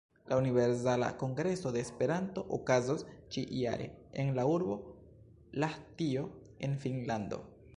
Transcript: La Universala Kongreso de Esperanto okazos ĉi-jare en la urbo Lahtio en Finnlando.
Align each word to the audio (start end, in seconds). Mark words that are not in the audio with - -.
La 0.25 0.35
Universala 0.37 1.11
Kongreso 1.23 1.71
de 1.75 1.83
Esperanto 1.87 2.43
okazos 2.57 3.03
ĉi-jare 3.35 3.85
en 4.23 4.33
la 4.39 4.47
urbo 4.55 4.79
Lahtio 5.65 6.25
en 6.69 6.75
Finnlando. 6.87 7.41